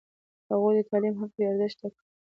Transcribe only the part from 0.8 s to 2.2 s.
تعلیم حق بې ارزښته کړ.